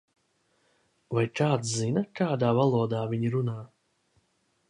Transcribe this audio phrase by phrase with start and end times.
[1.17, 3.59] Vai kāds zina, kādā valodā viņi runā?